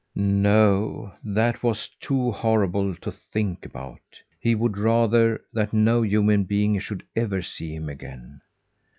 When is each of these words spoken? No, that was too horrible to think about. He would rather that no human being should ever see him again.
No, 0.15 1.13
that 1.23 1.61
was 1.61 1.87
too 1.99 2.31
horrible 2.31 2.95
to 2.95 3.11
think 3.11 3.67
about. 3.67 3.99
He 4.39 4.55
would 4.55 4.75
rather 4.75 5.41
that 5.53 5.73
no 5.73 6.01
human 6.01 6.43
being 6.45 6.79
should 6.79 7.05
ever 7.15 7.43
see 7.43 7.75
him 7.75 7.87
again. 7.87 8.41